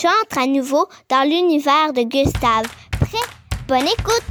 tu 0.00 0.06
entres 0.06 0.38
à 0.38 0.46
nouveau 0.46 0.88
dans 1.10 1.28
l'univers 1.28 1.92
de 1.92 2.04
Gustave. 2.04 2.64
Prêt? 2.92 3.18
Bonne 3.68 3.86
écoute! 3.86 4.24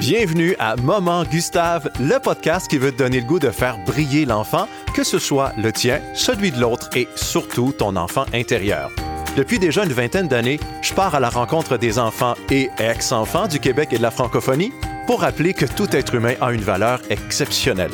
Bienvenue 0.00 0.54
à 0.58 0.76
Moment 0.76 1.24
Gustave, 1.24 1.90
le 1.98 2.18
podcast 2.18 2.68
qui 2.68 2.76
veut 2.76 2.92
te 2.92 2.98
donner 2.98 3.20
le 3.20 3.26
goût 3.26 3.38
de 3.38 3.48
faire 3.48 3.78
briller 3.86 4.26
l'enfant, 4.26 4.68
que 4.94 5.02
ce 5.02 5.18
soit 5.18 5.52
le 5.56 5.72
tien, 5.72 6.02
celui 6.14 6.50
de 6.50 6.60
l'autre 6.60 6.90
et 6.94 7.08
surtout 7.16 7.72
ton 7.72 7.96
enfant 7.96 8.26
intérieur. 8.34 8.90
Depuis 9.34 9.58
déjà 9.58 9.84
une 9.84 9.94
vingtaine 9.94 10.28
d'années, 10.28 10.60
je 10.82 10.92
pars 10.92 11.14
à 11.14 11.20
la 11.20 11.30
rencontre 11.30 11.78
des 11.78 11.98
enfants 11.98 12.34
et 12.50 12.68
ex-enfants 12.78 13.48
du 13.48 13.60
Québec 13.60 13.88
et 13.92 13.96
de 13.96 14.02
la 14.02 14.10
francophonie 14.10 14.72
pour 15.06 15.22
rappeler 15.22 15.54
que 15.54 15.64
tout 15.64 15.88
être 15.96 16.14
humain 16.14 16.34
a 16.42 16.52
une 16.52 16.60
valeur 16.60 17.00
exceptionnelle. 17.08 17.92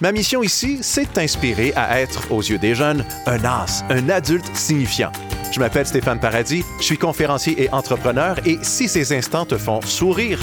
Ma 0.00 0.12
mission 0.12 0.44
ici, 0.44 0.78
c'est 0.82 1.06
de 1.06 1.08
t'inspirer 1.08 1.72
à 1.74 2.00
être, 2.00 2.30
aux 2.30 2.42
yeux 2.42 2.58
des 2.58 2.76
jeunes, 2.76 3.04
un 3.26 3.44
as, 3.44 3.82
un 3.90 4.08
adulte 4.08 4.48
signifiant. 4.54 5.10
Je 5.50 5.60
m'appelle 5.60 5.86
Stéphane 5.86 6.20
Paradis, 6.20 6.64
je 6.78 6.84
suis 6.84 6.98
conférencier 6.98 7.62
et 7.62 7.70
entrepreneur 7.72 8.36
et 8.46 8.58
si 8.62 8.88
ces 8.88 9.16
instants 9.16 9.46
te 9.46 9.56
font 9.56 9.80
sourire, 9.82 10.38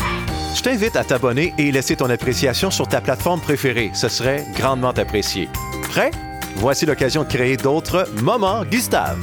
je 0.56 0.62
t'invite 0.62 0.96
à 0.96 1.04
t'abonner 1.04 1.54
et 1.58 1.72
laisser 1.72 1.96
ton 1.96 2.10
appréciation 2.10 2.72
sur 2.72 2.88
ta 2.88 3.02
plateforme 3.02 3.40
préférée. 3.40 3.92
Ce 3.94 4.10
serait 4.10 4.46
grandement 4.56 4.90
apprécié. 4.90 5.48
Prêt? 5.90 6.12
Voici 6.56 6.86
l'occasion 6.86 7.24
de 7.24 7.28
créer 7.28 7.58
d'autres 7.58 8.08
moments 8.22 8.64
Gustave. 8.66 9.20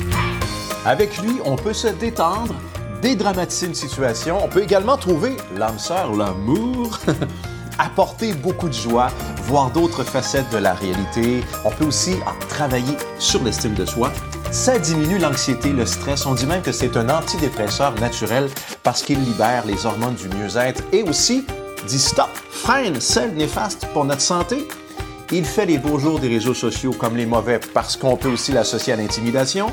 Avec 0.84 1.18
lui, 1.18 1.40
on 1.44 1.56
peut 1.56 1.72
se 1.72 1.88
détendre, 1.88 2.54
dédramatiser 3.00 3.66
une 3.66 3.74
situation. 3.74 4.44
On 4.44 4.48
peut 4.48 4.62
également 4.62 4.96
trouver 4.96 5.36
l'âme 5.56 5.78
sœur, 5.78 6.14
l'amour. 6.14 6.98
apporter 7.78 8.34
beaucoup 8.34 8.68
de 8.68 8.74
joie, 8.74 9.08
voir 9.44 9.70
d'autres 9.70 10.04
facettes 10.04 10.50
de 10.52 10.58
la 10.58 10.74
réalité. 10.74 11.42
On 11.64 11.70
peut 11.70 11.86
aussi 11.86 12.16
travailler 12.48 12.96
sur 13.18 13.42
l'estime 13.42 13.74
de 13.74 13.86
soi. 13.86 14.12
Ça 14.52 14.78
diminue 14.78 15.16
l'anxiété, 15.16 15.70
le 15.70 15.86
stress. 15.86 16.26
On 16.26 16.34
dit 16.34 16.44
même 16.44 16.60
que 16.60 16.72
c'est 16.72 16.98
un 16.98 17.08
antidépresseur 17.08 17.98
naturel 17.98 18.50
parce 18.82 19.02
qu'il 19.02 19.18
libère 19.24 19.64
les 19.64 19.86
hormones 19.86 20.14
du 20.14 20.28
mieux-être 20.28 20.82
et 20.92 21.02
aussi 21.02 21.46
dit 21.88 21.98
stop, 21.98 22.28
freine 22.50 23.00
celles 23.00 23.32
néfastes 23.32 23.86
pour 23.94 24.04
notre 24.04 24.20
santé. 24.20 24.68
Il 25.32 25.46
fait 25.46 25.64
les 25.64 25.78
beaux 25.78 25.98
jours 25.98 26.20
des 26.20 26.28
réseaux 26.28 26.52
sociaux 26.52 26.92
comme 26.92 27.16
les 27.16 27.24
mauvais 27.24 27.60
parce 27.72 27.96
qu'on 27.96 28.18
peut 28.18 28.28
aussi 28.28 28.52
l'associer 28.52 28.92
à 28.92 28.96
l'intimidation. 28.96 29.72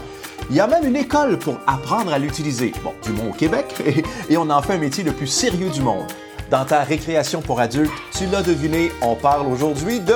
Il 0.50 0.56
y 0.56 0.62
a 0.62 0.67
même 0.67 0.86
une 0.88 0.95
école 0.95 1.38
pour 1.38 1.59
apprendre 1.67 2.14
à 2.14 2.17
l'utiliser. 2.17 2.72
Bon, 2.82 2.94
du 3.04 3.11
monde 3.11 3.32
au 3.32 3.34
Québec, 3.34 3.76
et 4.30 4.38
on 4.38 4.50
en 4.50 4.61
fait 4.61 4.76
un 4.76 4.78
métier 4.78 5.04
le 5.04 5.11
plus 5.11 5.28
sérieux 5.28 5.70
du 5.70 5.82
monde 5.82 6.08
dans 6.50 6.64
ta 6.64 6.84
récréation 6.84 7.42
pour 7.42 7.59
adultes. 7.59 7.92
Tu 8.17 8.28
l'as 8.28 8.44
deviné, 8.44 8.94
on 9.02 9.16
parle 9.16 9.48
aujourd'hui 9.48 10.00
de 10.00 10.16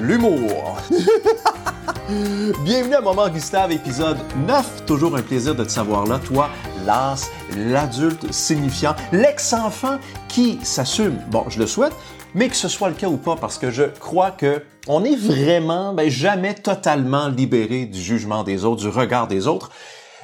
l'humour. 0.00 0.78
Bienvenue 2.08 2.96
à 2.96 3.00
Moment 3.00 3.28
Gustave, 3.28 3.70
épisode 3.70 4.18
9. 4.48 4.86
Toujours 4.86 5.16
un 5.16 5.22
plaisir 5.22 5.54
de 5.54 5.62
te 5.62 5.70
savoir 5.70 6.04
là, 6.04 6.18
toi, 6.18 6.50
l'as, 6.84 7.30
l'adulte 7.56 8.32
signifiant, 8.32 8.96
l'ex-enfant 9.12 9.98
qui 10.28 10.58
s'assume. 10.64 11.16
Bon, 11.30 11.44
je 11.48 11.60
le 11.60 11.66
souhaite, 11.68 11.92
mais 12.34 12.48
que 12.48 12.56
ce 12.56 12.66
soit 12.66 12.88
le 12.88 12.96
cas 12.96 13.06
ou 13.06 13.18
pas, 13.18 13.36
parce 13.36 13.56
que 13.56 13.70
je 13.70 13.84
crois 13.84 14.32
que 14.32 14.64
on 14.88 15.04
est 15.04 15.14
vraiment, 15.14 15.94
ben, 15.94 16.10
jamais 16.10 16.54
totalement 16.54 17.28
libéré 17.28 17.84
du 17.84 18.00
jugement 18.00 18.42
des 18.42 18.64
autres, 18.64 18.82
du 18.82 18.88
regard 18.88 19.28
des 19.28 19.46
autres 19.46 19.70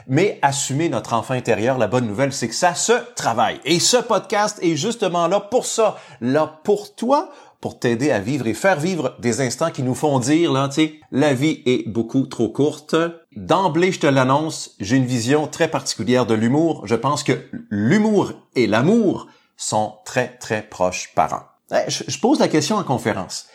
mais 0.09 0.39
assumer 0.41 0.89
notre 0.89 1.13
enfant 1.13 1.35
intérieur, 1.35 1.77
la 1.77 1.87
bonne 1.87 2.07
nouvelle, 2.07 2.33
c'est 2.33 2.49
que 2.49 2.55
ça 2.55 2.75
se 2.75 2.95
travaille. 3.15 3.61
Et 3.67 3.79
ce 3.79 3.99
podcast 3.99 4.59
est 4.63 4.75
justement 4.75 5.29
là 5.29 5.39
pour 5.39 5.67
ça, 5.67 5.99
là 6.23 6.61
pour 6.65 6.95
toi, 6.95 7.29
pour 7.61 7.79
t'aider 7.79 8.11
à 8.11 8.21
vivre 8.21 8.47
et 8.47 8.55
faire 8.55 8.79
vivre 8.79 9.17
des 9.21 9.41
instants 9.41 9.71
qui 9.71 9.83
nous 9.83 9.95
font 9.95 10.19
dire, 10.19 10.53
là, 10.53 10.69
tu 10.69 10.75
sais, 10.75 10.95
la 11.11 11.35
vie 11.35 11.63
est 11.67 11.89
beaucoup 11.89 12.27
trop 12.27 12.49
courte. 12.49 12.95
D'emblée, 13.35 13.93
je 13.93 14.01
te 14.01 14.07
l'annonce, 14.07 14.77
j'ai 14.81 14.97
une 14.97 15.07
vision 15.07 15.47
très 15.47 15.69
particulière 15.69 16.27
de 16.27 16.35
l'humour. 16.35 16.87
Je 16.87 16.95
pense 16.95 17.23
que 17.23 17.49
l'humour 17.71 18.33
et 18.55 18.67
l'amour 18.67 19.27
sont 19.57 19.95
très, 20.05 20.37
très 20.39 20.63
proches 20.63 21.13
parents. 21.15 21.45
Eh, 21.73 21.91
je 21.91 22.19
pose 22.19 22.39
la 22.39 22.49
question 22.49 22.77
en 22.77 22.85
conférence. 22.85 23.47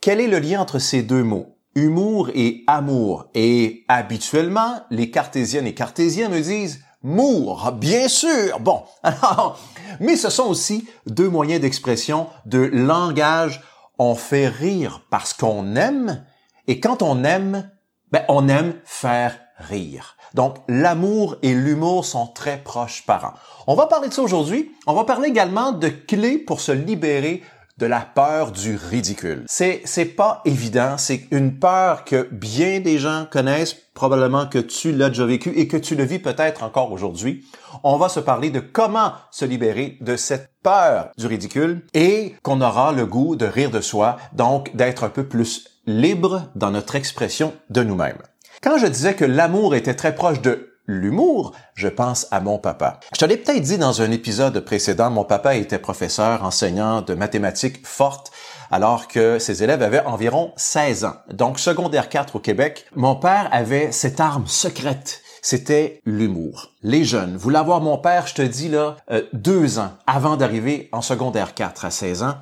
Quel 0.00 0.20
est 0.20 0.28
le 0.28 0.38
lien 0.38 0.60
entre 0.60 0.78
ces 0.78 1.02
deux 1.02 1.22
mots? 1.22 1.54
humour 1.74 2.30
et 2.34 2.64
amour. 2.66 3.26
Et 3.34 3.84
habituellement, 3.88 4.82
les 4.90 5.10
cartésiennes 5.10 5.66
et 5.66 5.74
cartésiens 5.74 6.28
me 6.28 6.40
disent 6.40 6.80
mour, 7.04 7.70
bien 7.72 8.08
sûr. 8.08 8.58
Bon, 8.58 8.82
mais 10.00 10.16
ce 10.16 10.30
sont 10.30 10.46
aussi 10.46 10.88
deux 11.06 11.28
moyens 11.28 11.60
d'expression, 11.60 12.26
de 12.46 12.58
langage. 12.58 13.62
On 13.98 14.16
fait 14.16 14.48
rire 14.48 15.02
parce 15.10 15.32
qu'on 15.32 15.76
aime, 15.76 16.24
et 16.66 16.80
quand 16.80 17.02
on 17.02 17.22
aime, 17.22 17.70
ben, 18.10 18.24
on 18.28 18.48
aime 18.48 18.74
faire 18.84 19.38
rire. 19.58 20.16
Donc, 20.34 20.56
l'amour 20.66 21.36
et 21.42 21.54
l'humour 21.54 22.04
sont 22.04 22.26
très 22.26 22.58
proches 22.58 23.04
parents. 23.06 23.34
On 23.68 23.76
va 23.76 23.86
parler 23.86 24.08
de 24.08 24.14
ça 24.14 24.22
aujourd'hui. 24.22 24.72
On 24.86 24.94
va 24.94 25.04
parler 25.04 25.28
également 25.28 25.70
de 25.70 25.88
clés 25.88 26.38
pour 26.38 26.60
se 26.60 26.72
libérer 26.72 27.42
de 27.78 27.86
la 27.86 28.00
peur 28.00 28.52
du 28.52 28.76
ridicule. 28.76 29.44
C'est 29.46 29.82
c'est 29.84 30.04
pas 30.04 30.42
évident, 30.44 30.96
c'est 30.96 31.26
une 31.30 31.58
peur 31.58 32.04
que 32.04 32.28
bien 32.30 32.80
des 32.80 32.98
gens 32.98 33.26
connaissent, 33.30 33.76
probablement 33.94 34.46
que 34.46 34.58
tu 34.58 34.92
l'as 34.92 35.08
déjà 35.08 35.26
vécu 35.26 35.50
et 35.56 35.66
que 35.66 35.76
tu 35.76 35.96
le 35.96 36.04
vis 36.04 36.20
peut-être 36.20 36.62
encore 36.62 36.92
aujourd'hui. 36.92 37.44
On 37.82 37.96
va 37.96 38.08
se 38.08 38.20
parler 38.20 38.50
de 38.50 38.60
comment 38.60 39.12
se 39.30 39.44
libérer 39.44 39.98
de 40.00 40.16
cette 40.16 40.50
peur 40.62 41.10
du 41.18 41.26
ridicule 41.26 41.84
et 41.94 42.36
qu'on 42.42 42.60
aura 42.60 42.92
le 42.92 43.06
goût 43.06 43.34
de 43.36 43.46
rire 43.46 43.70
de 43.70 43.80
soi, 43.80 44.16
donc 44.32 44.74
d'être 44.76 45.04
un 45.04 45.10
peu 45.10 45.24
plus 45.24 45.66
libre 45.86 46.50
dans 46.54 46.70
notre 46.70 46.94
expression 46.94 47.52
de 47.70 47.82
nous-mêmes. 47.82 48.22
Quand 48.62 48.78
je 48.78 48.86
disais 48.86 49.14
que 49.14 49.24
l'amour 49.24 49.74
était 49.74 49.94
très 49.94 50.14
proche 50.14 50.40
de 50.40 50.73
l'humour, 50.86 51.52
je 51.74 51.88
pense 51.88 52.26
à 52.30 52.40
mon 52.40 52.58
papa. 52.58 53.00
Je 53.14 53.18
te 53.18 53.24
l'ai 53.24 53.36
peut-être 53.36 53.62
dit 53.62 53.78
dans 53.78 54.02
un 54.02 54.10
épisode 54.10 54.58
précédent, 54.60 55.10
mon 55.10 55.24
papa 55.24 55.54
était 55.56 55.78
professeur, 55.78 56.44
enseignant 56.44 57.02
de 57.02 57.14
mathématiques 57.14 57.86
fortes, 57.86 58.32
alors 58.70 59.08
que 59.08 59.38
ses 59.38 59.62
élèves 59.62 59.82
avaient 59.82 60.04
environ 60.04 60.52
16 60.56 61.04
ans. 61.04 61.16
Donc 61.32 61.58
secondaire 61.58 62.08
4 62.08 62.36
au 62.36 62.40
Québec, 62.40 62.86
mon 62.94 63.16
père 63.16 63.48
avait 63.52 63.92
cette 63.92 64.20
arme 64.20 64.46
secrète 64.46 65.20
c'était 65.44 66.00
l'humour. 66.06 66.70
Les 66.82 67.04
jeunes, 67.04 67.36
vous 67.36 67.50
l'avoir 67.50 67.82
mon 67.82 67.98
père, 67.98 68.26
je 68.26 68.32
te 68.32 68.40
dis 68.40 68.70
là, 68.70 68.96
euh, 69.10 69.20
deux 69.34 69.78
ans 69.78 69.90
avant 70.06 70.38
d'arriver 70.38 70.88
en 70.90 71.02
secondaire 71.02 71.52
4 71.52 71.84
à 71.84 71.90
16 71.90 72.22
ans, 72.22 72.36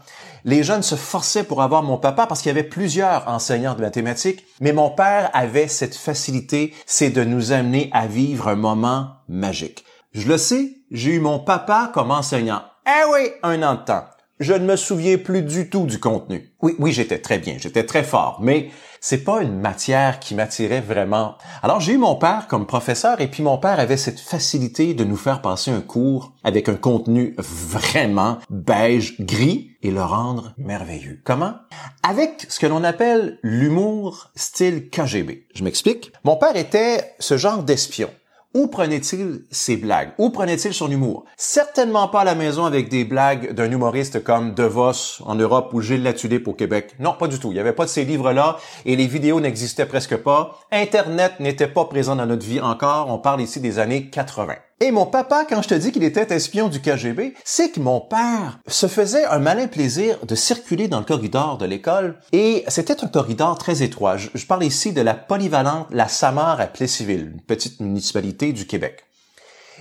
les 0.45 0.63
jeunes 0.63 0.83
se 0.83 0.95
forçaient 0.95 1.45
pour 1.45 1.63
avoir 1.63 1.83
mon 1.83 1.99
papa 1.99 2.27
parce 2.27 2.41
qu'il 2.41 2.49
y 2.49 2.59
avait 2.59 2.63
plusieurs 2.63 3.29
enseignants 3.29 3.75
de 3.75 3.81
mathématiques, 3.81 4.45
mais 4.61 4.73
mon 4.73 4.91
père 4.91 5.31
avait 5.33 5.69
cette 5.69 5.95
facilité, 5.95 6.75
c'est 6.87 7.11
de 7.11 7.25
nous 7.25 7.53
amener 7.53 7.91
à 7.93 8.07
vivre 8.07 8.49
un 8.49 8.57
moment 8.57 9.17
magique. 9.29 9.85
Je 10.13 10.29
le 10.29 10.39
sais, 10.39 10.77
j'ai 10.91 11.15
eu 11.15 11.21
mon 11.21 11.39
papa 11.39 11.91
comme 11.95 12.11
enseignant. 12.11 12.63
Eh 12.87 13.11
oui, 13.13 13.31
un 13.43 13.63
an 13.63 13.75
de 13.75 13.85
temps. 13.85 14.05
Je 14.43 14.55
ne 14.55 14.67
me 14.67 14.75
souviens 14.75 15.19
plus 15.19 15.43
du 15.43 15.71
tout 15.71 15.87
du 15.87 16.01
contenu. 16.01 16.53
Oui, 16.63 16.75
oui, 16.81 16.91
j'étais 16.91 17.21
très 17.21 17.39
bien, 17.39 17.55
j'étais 17.61 17.87
très 17.87 18.03
fort, 18.03 18.39
mais 18.43 18.71
c'est 19.01 19.23
pas 19.23 19.41
une 19.41 19.61
matière 19.61 20.19
qui 20.19 20.35
m'attirait 20.35 20.81
vraiment. 20.81 21.37
Alors 21.63 21.79
j'ai 21.79 21.93
eu 21.93 21.99
mon 21.99 22.17
père 22.17 22.49
comme 22.49 22.67
professeur 22.67 23.21
et 23.21 23.29
puis 23.29 23.45
mon 23.45 23.57
père 23.57 23.79
avait 23.79 23.97
cette 23.97 24.19
facilité 24.19 24.95
de 24.95 25.05
nous 25.05 25.17
faire 25.17 25.43
passer 25.43 25.71
un 25.71 25.81
cours 25.81 26.33
avec 26.43 26.69
un 26.69 26.75
contenu 26.75 27.37
vraiment 27.39 28.39
beige, 28.51 29.21
gris 29.21 29.77
et 29.81 29.93
le 29.93 30.03
rendre 30.03 30.55
merveilleux. 30.59 31.21
Comment? 31.23 31.55
Avec 32.03 32.47
ce 32.49 32.59
que 32.59 32.67
l'on 32.67 32.83
appelle 32.83 33.39
l'humour 33.45 34.33
style 34.35 34.91
KGB. 34.91 35.47
Je 35.55 35.63
m'explique. 35.63 36.11
Mon 36.25 36.35
père 36.35 36.57
était 36.57 37.15
ce 37.21 37.37
genre 37.37 37.63
d'espion. 37.63 38.11
Où 38.55 38.67
prenait-il 38.67 39.45
ses 39.51 39.79
blagues? 39.79 40.11
Où 40.19 40.29
prenait-il 40.29 40.75
son 40.75 40.91
humour? 40.91 41.25
Certainement 41.39 42.09
pas 42.09 42.21
à 42.21 42.25
la 42.25 42.35
maison 42.35 42.67
avec 42.67 42.91
des 42.91 43.05
blagues 43.05 43.55
d'un 43.55 43.71
humoriste 43.71 44.23
comme 44.23 44.53
De 44.53 44.65
Vos 44.65 45.23
en 45.25 45.35
Europe 45.37 45.73
ou 45.73 45.81
Gilles 45.81 46.03
Latulippe 46.03 46.49
au 46.49 46.53
Québec. 46.53 46.95
Non, 46.99 47.15
pas 47.19 47.29
du 47.29 47.39
tout. 47.39 47.49
Il 47.49 47.55
n'y 47.55 47.61
avait 47.61 47.73
pas 47.73 47.85
de 47.85 47.91
ces 47.91 48.05
livres-là 48.05 48.59
et 48.85 48.95
les 48.95 49.07
vidéos 49.07 49.41
n'existaient 49.41 49.87
presque 49.87 50.17
pas. 50.17 50.59
Internet 50.71 51.41
n'était 51.41 51.67
pas 51.67 51.87
présent 51.87 52.15
dans 52.15 52.27
notre 52.27 52.45
vie 52.45 52.61
encore. 52.61 53.09
On 53.09 53.19
parle 53.19 53.41
ici 53.41 53.59
des 53.59 53.79
années 53.79 54.11
80. 54.11 54.55
Et 54.81 54.91
mon 54.91 55.07
papa, 55.07 55.45
quand 55.49 55.63
je 55.63 55.69
te 55.69 55.75
dis 55.75 55.93
qu'il 55.93 56.03
était 56.03 56.35
espion 56.35 56.69
du 56.69 56.81
KGB, 56.81 57.35
c'est 57.45 57.71
que 57.71 57.81
mon 57.81 58.01
père 58.01 58.59
se 58.67 58.89
faisait 58.89 59.25
un 59.27 59.39
malin 59.39 59.69
plaisir 59.69 60.19
de 60.27 60.35
circuler 60.35 60.89
dans 60.89 60.99
le 60.99 61.05
corridor 61.05 61.57
de 61.57 61.67
l'école 61.67 62.19
et 62.33 62.65
c'était 62.67 63.05
un 63.05 63.09
corridor 63.09 63.57
très 63.59 63.83
étroit. 63.83 64.17
Je, 64.17 64.47
parle 64.47 64.65
ici 64.65 64.93
de 64.93 65.01
la 65.01 65.15
polyvalente 65.15 65.87
La 65.91 66.09
Samar 66.09 66.61
à 66.61 66.67
Plessisville, 66.67 67.33
une 67.35 67.43
petite 67.43 67.81
municipalité 67.81 68.53
du 68.53 68.67
Québec. 68.67 69.05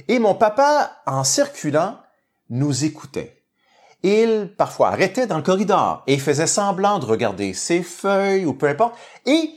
Et 0.08 0.20
mon 0.20 0.36
papa, 0.36 0.92
en 1.08 1.24
circulant, 1.24 1.98
nous 2.50 2.86
écoutait. 2.86 3.44
Il, 4.04 4.54
parfois, 4.58 4.90
arrêtait 4.90 5.28
dans 5.28 5.38
le 5.38 5.44
corridor 5.44 6.04
et 6.08 6.18
faisait 6.18 6.48
semblant 6.48 7.00
de 7.00 7.06
regarder 7.06 7.54
ses 7.54 7.84
feuilles 7.84 8.46
ou 8.46 8.54
peu 8.54 8.68
importe. 8.68 8.96
Et 9.26 9.52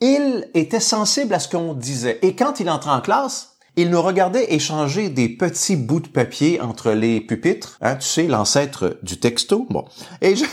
il 0.00 0.50
était 0.54 0.80
sensible 0.80 1.34
à 1.34 1.38
ce 1.38 1.48
qu'on 1.48 1.72
disait. 1.72 2.18
Et 2.22 2.34
quand 2.34 2.60
il 2.60 2.68
entrait 2.68 2.90
en 2.90 3.00
classe, 3.00 3.55
il 3.76 3.90
nous 3.90 4.00
regardait 4.00 4.54
échanger 4.54 5.10
des 5.10 5.28
petits 5.28 5.76
bouts 5.76 6.00
de 6.00 6.08
papier 6.08 6.60
entre 6.60 6.92
les 6.92 7.20
pupitres, 7.20 7.78
hein, 7.82 7.96
tu 7.96 8.08
sais, 8.08 8.26
l'ancêtre 8.26 8.98
du 9.02 9.18
texto. 9.20 9.66
Bon. 9.70 9.84
Et, 10.22 10.34
je, 10.34 10.44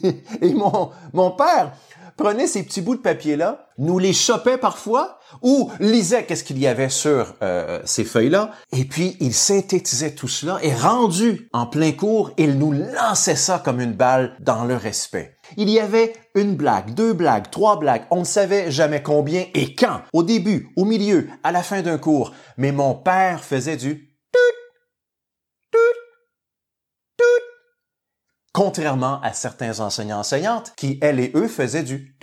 et 0.40 0.54
mon, 0.54 0.90
mon 1.12 1.30
père 1.30 1.72
prenait 2.20 2.46
ces 2.46 2.62
petits 2.62 2.82
bouts 2.82 2.96
de 2.96 3.00
papier-là, 3.00 3.66
nous 3.78 3.98
les 3.98 4.12
chopait 4.12 4.58
parfois, 4.58 5.18
ou 5.40 5.70
lisait 5.80 6.24
qu'est-ce 6.24 6.44
qu'il 6.44 6.58
y 6.58 6.66
avait 6.66 6.90
sur 6.90 7.34
euh, 7.42 7.80
ces 7.86 8.04
feuilles-là, 8.04 8.50
et 8.72 8.84
puis 8.84 9.16
il 9.20 9.32
synthétisait 9.32 10.14
tout 10.14 10.28
cela, 10.28 10.58
et 10.62 10.74
rendu 10.74 11.48
en 11.54 11.66
plein 11.66 11.92
cours, 11.92 12.32
il 12.36 12.58
nous 12.58 12.72
lançait 12.72 13.36
ça 13.36 13.58
comme 13.64 13.80
une 13.80 13.94
balle 13.94 14.36
dans 14.38 14.66
le 14.66 14.76
respect. 14.76 15.38
Il 15.56 15.70
y 15.70 15.80
avait 15.80 16.12
une 16.34 16.56
blague, 16.56 16.92
deux 16.92 17.14
blagues, 17.14 17.50
trois 17.50 17.78
blagues, 17.78 18.04
on 18.10 18.20
ne 18.20 18.24
savait 18.24 18.70
jamais 18.70 19.02
combien 19.02 19.46
et 19.54 19.74
quand, 19.74 20.02
au 20.12 20.22
début, 20.22 20.68
au 20.76 20.84
milieu, 20.84 21.26
à 21.42 21.52
la 21.52 21.62
fin 21.62 21.80
d'un 21.80 21.96
cours, 21.96 22.32
mais 22.58 22.70
mon 22.70 22.94
père 22.94 23.42
faisait 23.42 23.78
du 23.78 24.09
contrairement 28.60 29.22
à 29.22 29.32
certains 29.32 29.80
enseignants-enseignantes 29.80 30.74
qui, 30.76 30.98
elles 31.00 31.18
et 31.18 31.32
eux, 31.34 31.48
faisaient 31.48 31.82
du 31.82 32.14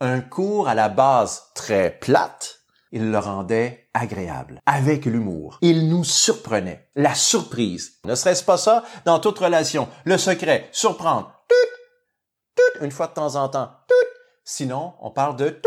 un 0.00 0.20
cours 0.20 0.68
à 0.68 0.74
la 0.74 0.90
base 0.90 1.44
très 1.54 1.98
plate, 1.98 2.58
il 2.92 3.10
le 3.10 3.18
rendait 3.18 3.88
agréable, 3.94 4.60
avec 4.66 5.06
l'humour. 5.06 5.56
Il 5.62 5.88
nous 5.88 6.04
surprenait. 6.04 6.90
La 6.94 7.14
surprise. 7.14 7.92
Ne 8.04 8.14
serait-ce 8.14 8.44
pas 8.44 8.58
ça? 8.58 8.84
Dans 9.06 9.18
toute 9.18 9.38
relation? 9.38 9.88
Le 10.04 10.18
secret, 10.18 10.68
surprendre. 10.72 11.32
une 12.82 12.90
fois 12.90 13.06
de 13.06 13.14
temps 13.14 13.36
en 13.36 13.48
temps. 13.48 13.70
Sinon, 14.44 14.92
on 15.00 15.10
parle 15.10 15.36
de 15.36 15.58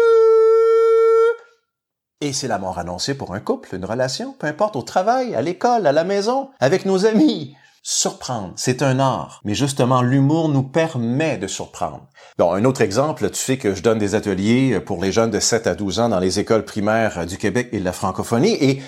et 2.21 2.33
c'est 2.33 2.47
la 2.47 2.59
mort 2.59 2.77
annoncée 2.77 3.15
pour 3.15 3.33
un 3.33 3.39
couple, 3.39 3.75
une 3.75 3.85
relation, 3.85 4.33
peu 4.33 4.45
importe, 4.45 4.75
au 4.75 4.81
travail, 4.83 5.33
à 5.33 5.41
l'école, 5.41 5.87
à 5.87 5.91
la 5.91 6.03
maison, 6.03 6.49
avec 6.59 6.85
nos 6.85 7.05
amis 7.05 7.55
surprendre. 7.83 8.53
C'est 8.55 8.81
un 8.81 8.99
art. 8.99 9.41
Mais 9.43 9.53
justement, 9.53 10.01
l'humour 10.01 10.49
nous 10.49 10.63
permet 10.63 11.37
de 11.37 11.47
surprendre. 11.47 12.07
Bon, 12.37 12.51
un 12.51 12.65
autre 12.65 12.81
exemple, 12.81 13.29
tu 13.29 13.37
sais 13.37 13.57
que 13.57 13.73
je 13.73 13.81
donne 13.81 13.97
des 13.97 14.15
ateliers 14.15 14.79
pour 14.79 15.01
les 15.01 15.11
jeunes 15.11 15.31
de 15.31 15.39
7 15.39 15.67
à 15.67 15.75
12 15.75 15.99
ans 15.99 16.09
dans 16.09 16.19
les 16.19 16.39
écoles 16.39 16.65
primaires 16.65 17.25
du 17.25 17.37
Québec 17.37 17.69
et 17.71 17.79
de 17.79 17.85
la 17.85 17.93
francophonie 17.93 18.57
et 18.61 18.81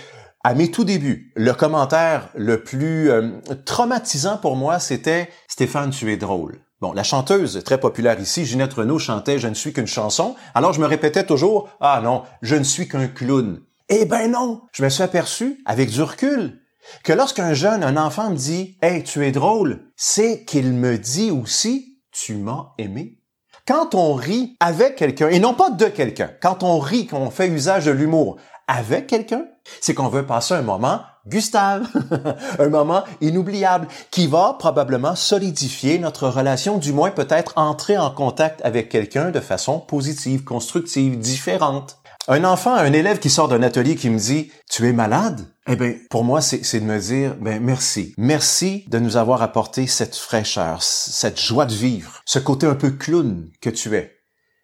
à 0.43 0.53
mes 0.53 0.71
tout 0.71 0.85
débuts, 0.85 1.33
le 1.35 1.53
commentaire 1.53 2.29
le 2.33 2.63
plus 2.63 3.11
euh, 3.11 3.41
traumatisant 3.65 4.37
pour 4.37 4.55
moi, 4.55 4.79
c'était 4.79 5.29
Stéphane, 5.49 5.89
tu 5.89 6.11
es 6.13 6.17
drôle. 6.17 6.61
Bon, 6.79 6.93
la 6.93 7.03
chanteuse 7.03 7.61
très 7.65 7.77
populaire 7.77 8.17
ici, 8.21 8.45
Ginette 8.45 8.73
Renault, 8.73 8.99
chantait 8.99 9.37
Je 9.37 9.49
ne 9.49 9.53
suis 9.53 9.73
qu'une 9.73 9.85
chanson. 9.85 10.35
Alors 10.55 10.71
je 10.71 10.79
me 10.79 10.85
répétais 10.85 11.25
toujours 11.25 11.69
Ah 11.81 11.99
non, 12.01 12.23
je 12.41 12.55
ne 12.55 12.63
suis 12.63 12.87
qu'un 12.87 13.07
clown. 13.07 13.59
Eh 13.89 14.05
ben 14.05 14.31
non, 14.31 14.61
je 14.71 14.81
me 14.81 14.89
suis 14.89 15.03
aperçu, 15.03 15.61
avec 15.65 15.89
du 15.89 16.01
recul, 16.01 16.61
que 17.03 17.13
lorsqu'un 17.13 17.53
jeune, 17.53 17.83
un 17.83 17.97
enfant 17.97 18.29
me 18.29 18.35
dit 18.35 18.77
Hey, 18.81 19.03
tu 19.03 19.25
es 19.25 19.31
drôle, 19.31 19.91
c'est 19.95 20.45
qu'il 20.45 20.73
me 20.73 20.97
dit 20.97 21.31
aussi 21.31 21.99
Tu 22.11 22.35
m'as 22.35 22.73
aimé. 22.77 23.19
Quand 23.67 23.93
on 23.93 24.13
rit 24.13 24.55
avec 24.59 24.95
quelqu'un, 24.95 25.29
et 25.29 25.39
non 25.39 25.53
pas 25.53 25.69
de 25.69 25.85
quelqu'un, 25.85 26.31
quand 26.41 26.63
on 26.63 26.79
rit, 26.79 27.05
qu'on 27.05 27.29
fait 27.29 27.47
usage 27.47 27.85
de 27.85 27.91
l'humour 27.91 28.37
avec 28.67 29.07
quelqu'un, 29.07 29.45
c'est 29.81 29.93
qu'on 29.93 30.07
veut 30.07 30.25
passer 30.25 30.53
un 30.53 30.61
moment 30.61 31.01
Gustave, 31.27 31.87
un 32.59 32.69
moment 32.69 33.03
inoubliable 33.21 33.87
qui 34.09 34.27
va 34.27 34.55
probablement 34.57 35.15
solidifier 35.15 35.99
notre 35.99 36.27
relation, 36.27 36.77
du 36.77 36.93
moins 36.93 37.11
peut-être 37.11 37.53
entrer 37.55 37.97
en 37.97 38.09
contact 38.09 38.61
avec 38.63 38.89
quelqu'un 38.89 39.31
de 39.31 39.39
façon 39.39 39.79
positive, 39.79 40.43
constructive, 40.43 41.19
différente. 41.19 41.99
Un 42.31 42.43
enfant, 42.43 42.75
un 42.75 42.93
élève 42.93 43.17
qui 43.17 43.31
sort 43.31 43.47
d'un 43.47 43.63
atelier 43.63 43.95
qui 43.95 44.07
me 44.07 44.19
dit 44.19 44.51
tu 44.69 44.87
es 44.87 44.93
malade, 44.93 45.47
eh 45.65 45.75
bien, 45.75 45.95
pour 46.11 46.23
moi, 46.23 46.41
c'est 46.41 46.79
de 46.79 46.85
me 46.85 46.99
dire, 46.99 47.35
ben 47.41 47.59
merci, 47.59 48.13
merci 48.19 48.85
de 48.87 48.99
nous 48.99 49.17
avoir 49.17 49.41
apporté 49.41 49.87
cette 49.87 50.15
fraîcheur, 50.15 50.83
cette 50.83 51.41
joie 51.41 51.65
de 51.65 51.73
vivre, 51.73 52.21
ce 52.25 52.37
côté 52.37 52.67
un 52.67 52.75
peu 52.75 52.91
clown 52.91 53.49
que 53.61 53.71
tu 53.71 53.95
es. 53.95 54.15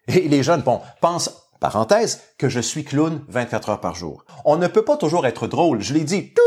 Et 0.06 0.28
les 0.28 0.44
jeunes, 0.44 0.62
bon, 0.62 0.80
pensent, 1.00 1.42
parenthèse, 1.58 2.20
que 2.38 2.48
je 2.48 2.60
suis 2.60 2.84
clown 2.84 3.24
24 3.26 3.70
heures 3.70 3.80
par 3.80 3.96
jour. 3.96 4.24
On 4.44 4.58
ne 4.58 4.68
peut 4.68 4.84
pas 4.84 4.96
toujours 4.96 5.26
être 5.26 5.48
drôle. 5.48 5.82
Je 5.82 5.92
l'ai 5.92 6.04
dit, 6.04 6.32
tout, 6.34 6.42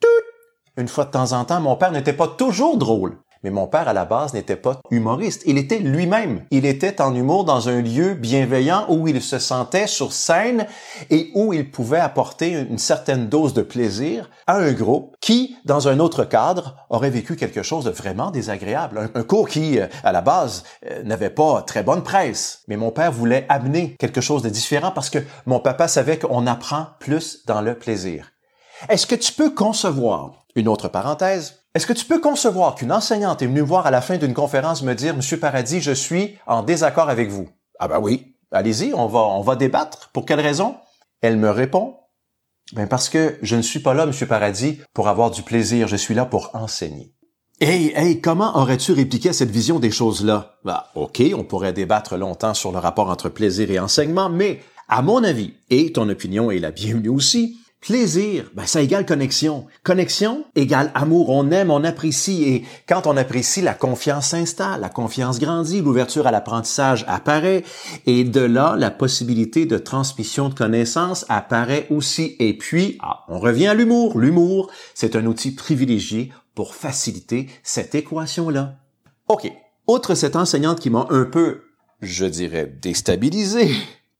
tout. 0.00 0.24
Une 0.78 0.88
fois 0.88 1.04
de 1.04 1.10
temps 1.10 1.32
en 1.32 1.44
temps, 1.44 1.60
mon 1.60 1.76
père 1.76 1.92
n'était 1.92 2.14
pas 2.14 2.28
toujours 2.28 2.78
drôle. 2.78 3.18
Mais 3.44 3.50
mon 3.50 3.66
père, 3.66 3.88
à 3.88 3.92
la 3.92 4.06
base, 4.06 4.32
n'était 4.32 4.56
pas 4.56 4.80
humoriste. 4.90 5.42
Il 5.44 5.58
était 5.58 5.78
lui-même. 5.78 6.46
Il 6.50 6.64
était 6.64 7.02
en 7.02 7.14
humour 7.14 7.44
dans 7.44 7.68
un 7.68 7.82
lieu 7.82 8.14
bienveillant 8.14 8.86
où 8.88 9.06
il 9.06 9.20
se 9.20 9.38
sentait 9.38 9.86
sur 9.86 10.14
scène 10.14 10.66
et 11.10 11.30
où 11.34 11.52
il 11.52 11.70
pouvait 11.70 12.00
apporter 12.00 12.52
une 12.52 12.78
certaine 12.78 13.28
dose 13.28 13.52
de 13.52 13.60
plaisir 13.60 14.30
à 14.46 14.56
un 14.56 14.72
groupe 14.72 15.14
qui, 15.20 15.56
dans 15.66 15.88
un 15.88 16.00
autre 16.00 16.24
cadre, 16.24 16.76
aurait 16.88 17.10
vécu 17.10 17.36
quelque 17.36 17.62
chose 17.62 17.84
de 17.84 17.90
vraiment 17.90 18.30
désagréable. 18.30 19.10
Un, 19.14 19.22
cours 19.22 19.50
qui, 19.50 19.78
euh, 19.78 19.88
à 20.02 20.12
la 20.12 20.22
base, 20.22 20.64
euh, 20.90 21.02
n'avait 21.02 21.28
pas 21.28 21.60
très 21.60 21.82
bonne 21.82 22.02
presse. 22.02 22.62
Mais 22.66 22.78
mon 22.78 22.92
père 22.92 23.12
voulait 23.12 23.44
amener 23.50 23.94
quelque 23.98 24.22
chose 24.22 24.40
de 24.40 24.48
différent 24.48 24.90
parce 24.90 25.10
que 25.10 25.18
mon 25.44 25.60
papa 25.60 25.86
savait 25.86 26.18
qu'on 26.18 26.46
apprend 26.46 26.86
plus 26.98 27.44
dans 27.44 27.60
le 27.60 27.74
plaisir. 27.74 28.32
Est-ce 28.88 29.06
que 29.06 29.14
tu 29.14 29.34
peux 29.34 29.50
concevoir, 29.50 30.46
une 30.56 30.68
autre 30.68 30.88
parenthèse, 30.88 31.63
est-ce 31.74 31.86
que 31.86 31.92
tu 31.92 32.04
peux 32.04 32.20
concevoir 32.20 32.76
qu'une 32.76 32.92
enseignante 32.92 33.42
est 33.42 33.46
venue 33.46 33.60
voir 33.60 33.86
à 33.86 33.90
la 33.90 34.00
fin 34.00 34.16
d'une 34.16 34.34
conférence 34.34 34.82
me 34.82 34.94
dire, 34.94 35.16
Monsieur 35.16 35.40
Paradis, 35.40 35.80
je 35.80 35.90
suis 35.90 36.38
en 36.46 36.62
désaccord 36.62 37.08
avec 37.08 37.30
vous? 37.30 37.48
Ah 37.80 37.88
ben 37.88 37.98
oui. 38.00 38.36
Allez-y, 38.52 38.94
on 38.94 39.08
va, 39.08 39.18
on 39.18 39.40
va 39.40 39.56
débattre. 39.56 40.10
Pour 40.12 40.24
quelle 40.24 40.40
raison? 40.40 40.76
Elle 41.20 41.36
me 41.36 41.50
répond, 41.50 41.96
ben 42.74 42.86
parce 42.86 43.08
que 43.08 43.38
je 43.42 43.56
ne 43.56 43.62
suis 43.62 43.80
pas 43.80 43.92
là, 43.92 44.06
Monsieur 44.06 44.26
Paradis, 44.26 44.78
pour 44.92 45.08
avoir 45.08 45.32
du 45.32 45.42
plaisir. 45.42 45.88
Je 45.88 45.96
suis 45.96 46.14
là 46.14 46.24
pour 46.24 46.50
enseigner. 46.54 47.12
Hey, 47.60 47.92
hey, 47.96 48.20
comment 48.20 48.56
aurais-tu 48.56 48.92
répliqué 48.92 49.32
cette 49.32 49.50
vision 49.50 49.80
des 49.80 49.90
choses-là? 49.90 50.58
Bah, 50.64 50.90
ok, 50.94 51.22
on 51.36 51.44
pourrait 51.44 51.72
débattre 51.72 52.16
longtemps 52.16 52.54
sur 52.54 52.70
le 52.70 52.78
rapport 52.78 53.10
entre 53.10 53.28
plaisir 53.28 53.70
et 53.70 53.78
enseignement, 53.80 54.28
mais 54.28 54.60
à 54.88 55.02
mon 55.02 55.24
avis, 55.24 55.54
et 55.70 55.92
ton 55.92 56.08
opinion 56.08 56.50
est 56.50 56.58
la 56.58 56.70
bienvenue 56.70 57.08
aussi, 57.08 57.58
Plaisir, 57.84 58.50
ben 58.54 58.64
ça 58.64 58.80
égale 58.80 59.04
connexion. 59.04 59.66
Connexion 59.82 60.46
égale 60.54 60.90
amour. 60.94 61.28
On 61.28 61.50
aime, 61.50 61.70
on 61.70 61.84
apprécie. 61.84 62.42
Et 62.44 62.64
quand 62.88 63.06
on 63.06 63.14
apprécie, 63.14 63.60
la 63.60 63.74
confiance 63.74 64.28
s'installe, 64.28 64.80
la 64.80 64.88
confiance 64.88 65.38
grandit, 65.38 65.82
l'ouverture 65.82 66.26
à 66.26 66.30
l'apprentissage 66.30 67.04
apparaît. 67.08 67.62
Et 68.06 68.24
de 68.24 68.40
là, 68.40 68.74
la 68.78 68.90
possibilité 68.90 69.66
de 69.66 69.76
transmission 69.76 70.48
de 70.48 70.54
connaissances 70.54 71.26
apparaît 71.28 71.86
aussi. 71.90 72.36
Et 72.38 72.56
puis, 72.56 72.96
ah, 73.02 73.26
on 73.28 73.38
revient 73.38 73.66
à 73.66 73.74
l'humour. 73.74 74.18
L'humour, 74.18 74.70
c'est 74.94 75.14
un 75.14 75.26
outil 75.26 75.50
privilégié 75.50 76.32
pour 76.54 76.74
faciliter 76.74 77.50
cette 77.62 77.94
équation-là. 77.94 78.76
OK. 79.28 79.52
Outre 79.86 80.14
cette 80.14 80.36
enseignante 80.36 80.80
qui 80.80 80.88
m'a 80.88 81.06
un 81.10 81.24
peu, 81.24 81.64
je 82.00 82.24
dirais, 82.24 82.64
déstabilisé, 82.80 83.72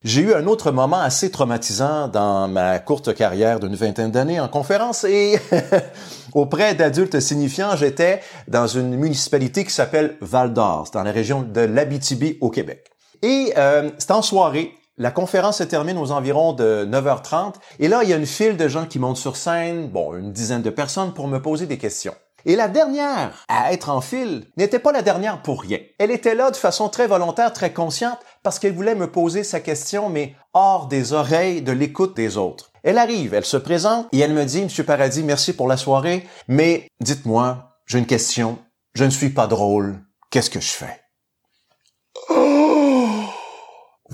j'ai 0.05 0.21
eu 0.21 0.35
un 0.35 0.47
autre 0.47 0.71
moment 0.71 1.01
assez 1.01 1.31
traumatisant 1.31 2.09
dans 2.09 2.47
ma 2.47 2.79
courte 2.79 3.15
carrière 3.15 3.59
d'une 3.59 3.75
vingtaine 3.75 4.11
d'années 4.11 4.39
en 4.39 4.49
conférence 4.49 5.05
et 5.05 5.39
auprès 6.35 6.75
d'adultes 6.75 7.21
signifiants, 7.21 7.75
j'étais 7.75 8.21
dans 8.47 8.67
une 8.67 8.97
municipalité 8.97 9.65
qui 9.65 9.73
s'appelle 9.73 10.17
Val 10.21 10.53
d'Or, 10.53 10.91
dans 10.93 11.03
la 11.03 11.11
région 11.11 11.43
de 11.43 11.63
l'Abitibi 11.63 12.37
au 12.43 12.51
Québec. 12.51 12.91
Et 13.23 13.55
euh, 13.57 13.91
c'est 13.97 14.11
en 14.11 14.21
soirée, 14.21 14.75
la 14.99 15.11
conférence 15.11 15.59
se 15.59 15.65
termine 15.65 15.97
aux 15.97 16.13
environs 16.13 16.53
de 16.53 16.87
9h30 16.87 17.55
et 17.79 17.89
là, 17.89 18.03
il 18.03 18.11
y 18.11 18.13
a 18.13 18.17
une 18.17 18.27
file 18.27 18.59
de 18.59 18.69
gens 18.69 18.85
qui 18.85 18.99
montent 18.99 19.17
sur 19.17 19.37
scène, 19.37 19.89
bon, 19.89 20.15
une 20.15 20.33
dizaine 20.33 20.63
de 20.63 20.71
personnes 20.71 21.15
pour 21.15 21.29
me 21.29 21.41
poser 21.41 21.67
des 21.67 21.79
questions. 21.79 22.15
Et 22.47 22.57
la 22.57 22.69
dernière 22.69 23.45
à 23.49 23.73
être 23.73 23.89
en 23.89 24.01
file 24.01 24.47
n'était 24.57 24.79
pas 24.79 24.93
la 24.93 25.03
dernière 25.03 25.43
pour 25.43 25.63
rien. 25.63 25.79
Elle 25.99 26.11
était 26.11 26.35
là 26.35 26.51
de 26.51 26.57
façon 26.57 26.89
très 26.89 27.07
volontaire, 27.07 27.53
très 27.53 27.73
consciente, 27.73 28.19
parce 28.43 28.59
qu'elle 28.59 28.75
voulait 28.75 28.95
me 28.95 29.11
poser 29.11 29.45
sa 29.45 29.61
question, 29.61 30.09
mais 30.11 30.35
hors 30.53 30.87
des 30.87 31.13
oreilles 31.13 31.63
de 31.63 31.73
l'écoute 31.73 32.17
des 32.17 32.37
autres. 32.37 32.71
Elle 32.83 32.99
arrive, 32.99 33.33
elle 33.33 33.47
se 33.47 33.57
présente 33.57 34.09
et 34.13 34.19
elle 34.19 34.35
me 34.35 34.45
dit, 34.45 34.63
Monsieur 34.63 34.85
Paradis, 34.85 35.23
merci 35.23 35.55
pour 35.55 35.69
la 35.69 35.79
soirée, 35.79 36.27
mais 36.49 36.89
dites-moi, 37.01 37.71
j'ai 37.87 37.99
une 37.99 38.07
question. 38.07 38.59
Je 38.95 39.05
ne 39.05 39.11
suis 39.11 39.31
pas 39.31 39.47
drôle. 39.47 40.01
Qu'est-ce 40.31 40.51
que 40.51 40.61
je 40.61 40.71
fais? 40.71 41.04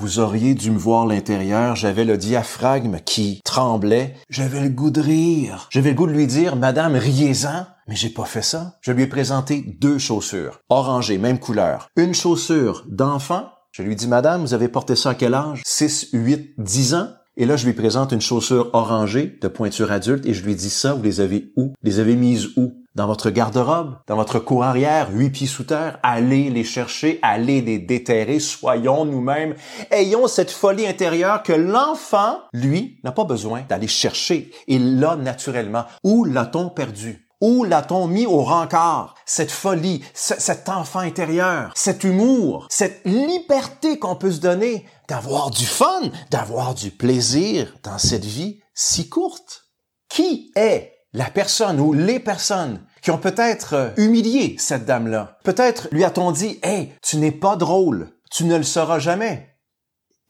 Vous 0.00 0.18
auriez 0.18 0.54
dû 0.54 0.70
me 0.70 0.78
voir 0.78 1.04
l'intérieur, 1.04 1.76
j'avais 1.76 2.06
le 2.06 2.16
diaphragme 2.16 3.00
qui 3.04 3.42
tremblait, 3.44 4.14
j'avais 4.30 4.62
le 4.62 4.70
goût 4.70 4.90
de 4.90 5.02
rire, 5.02 5.68
j'avais 5.68 5.90
le 5.90 5.94
goût 5.94 6.06
de 6.06 6.12
lui 6.12 6.26
dire, 6.26 6.56
Madame, 6.56 6.94
riez-en, 6.94 7.66
mais 7.86 7.96
j'ai 7.96 8.08
pas 8.08 8.24
fait 8.24 8.40
ça. 8.40 8.78
Je 8.80 8.92
lui 8.92 9.02
ai 9.02 9.06
présenté 9.06 9.76
deux 9.78 9.98
chaussures, 9.98 10.60
orangées, 10.70 11.18
même 11.18 11.38
couleur. 11.38 11.90
Une 11.96 12.14
chaussure 12.14 12.86
d'enfant, 12.88 13.50
je 13.72 13.82
lui 13.82 13.94
dis, 13.94 14.08
Madame, 14.08 14.40
vous 14.40 14.54
avez 14.54 14.68
porté 14.68 14.96
ça 14.96 15.10
à 15.10 15.14
quel 15.14 15.34
âge? 15.34 15.60
6, 15.66 16.08
8, 16.14 16.54
10 16.56 16.94
ans? 16.94 17.08
Et 17.36 17.44
là, 17.44 17.56
je 17.56 17.66
lui 17.66 17.74
présente 17.74 18.12
une 18.12 18.22
chaussure 18.22 18.70
orangée 18.72 19.38
de 19.42 19.48
pointure 19.48 19.92
adulte 19.92 20.24
et 20.24 20.32
je 20.32 20.44
lui 20.44 20.54
dis 20.54 20.70
ça, 20.70 20.94
vous 20.94 21.02
les 21.02 21.20
avez 21.20 21.52
où? 21.56 21.74
Les 21.82 21.98
avez 21.98 22.16
mises 22.16 22.48
où? 22.56 22.72
Dans 22.94 23.06
votre 23.06 23.30
garde-robe, 23.30 23.96
dans 24.06 24.16
votre 24.16 24.38
cour 24.38 24.64
arrière, 24.64 25.10
huit 25.12 25.30
pieds 25.30 25.46
sous 25.46 25.64
terre, 25.64 25.98
allez 26.02 26.50
les 26.50 26.64
chercher, 26.64 27.18
allez 27.22 27.60
les 27.60 27.78
déterrer, 27.78 28.40
soyons 28.40 29.04
nous-mêmes, 29.04 29.54
ayons 29.90 30.26
cette 30.26 30.50
folie 30.50 30.86
intérieure 30.86 31.42
que 31.42 31.52
l'enfant, 31.52 32.38
lui, 32.52 32.98
n'a 33.04 33.12
pas 33.12 33.24
besoin 33.24 33.62
d'aller 33.68 33.88
chercher. 33.88 34.50
Il 34.66 34.98
l'a 34.98 35.16
naturellement. 35.16 35.84
Où 36.02 36.24
l'a-t-on 36.24 36.68
perdu? 36.70 37.28
Où 37.40 37.64
l'a-t-on 37.64 38.06
mis 38.06 38.26
au 38.26 38.42
rencard? 38.42 39.14
Cette 39.24 39.50
folie, 39.50 40.02
cet 40.12 40.68
enfant 40.68 40.98
intérieur, 40.98 41.70
cet 41.74 42.04
humour, 42.04 42.66
cette 42.68 43.00
liberté 43.06 43.98
qu'on 43.98 44.16
peut 44.16 44.32
se 44.32 44.40
donner 44.40 44.84
d'avoir 45.08 45.50
du 45.50 45.64
fun, 45.64 46.10
d'avoir 46.30 46.74
du 46.74 46.90
plaisir 46.90 47.74
dans 47.82 47.98
cette 47.98 48.26
vie 48.26 48.60
si 48.74 49.08
courte? 49.08 49.68
Qui 50.08 50.50
est 50.56 50.99
la 51.12 51.26
personne 51.26 51.80
ou 51.80 51.92
les 51.92 52.20
personnes 52.20 52.80
qui 53.02 53.10
ont 53.10 53.18
peut-être 53.18 53.74
euh, 53.74 53.90
humilié 53.96 54.56
cette 54.58 54.84
dame-là? 54.84 55.38
Peut-être 55.44 55.88
lui 55.92 56.04
a-t-on 56.04 56.32
dit, 56.32 56.58
Hey, 56.62 56.92
tu 57.02 57.16
n'es 57.16 57.32
pas 57.32 57.56
drôle, 57.56 58.10
tu 58.30 58.44
ne 58.44 58.56
le 58.56 58.62
seras 58.62 58.98
jamais 58.98 59.50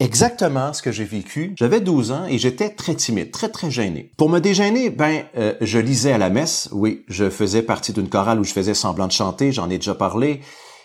exactement 0.01 0.73
ce 0.73 0.83
que 0.83 0.91
j'ai 0.91 1.05
vécu. 1.05 1.55
J'avais 1.57 1.81
12 1.81 2.11
ans 2.11 2.27
et 2.27 2.39
j'étais 2.39 2.71
très 2.71 2.95
timide, 2.95 3.31
très 3.31 3.51
très 3.51 3.71
gêné. 3.71 4.13
Pour 4.17 4.31
me 4.31 4.41
dégêner, 4.41 4.91
ben 4.91 5.25
euh, 5.37 5.55
je 5.61 5.79
lisais 5.79 6.13
à 6.13 6.19
la 6.19 6.31
messe. 6.31 6.69
Oui, 6.73 7.05
je 7.07 7.31
faisais 7.31 7.63
partie 7.63 7.93
d'une 7.93 8.09
chorale 8.09 8.41
où 8.41 8.45
je 8.45 8.53
faisais 8.53 8.75
semblant 8.75 9.07
de 9.07 9.13
chanter, 9.13 9.53
j'en 9.53 9.71
ai 9.71 9.77
déjà 9.77 9.95
parlé 9.95 10.41